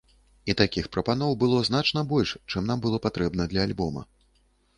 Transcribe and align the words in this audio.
І 0.51 0.53
такіх 0.61 0.87
прапаноў 0.95 1.35
было 1.43 1.59
значна 1.67 2.03
больш, 2.15 2.33
чым 2.51 2.63
нам 2.71 2.83
было 2.87 3.01
патрэбна 3.05 3.49
для 3.53 3.61
альбома. 3.71 4.01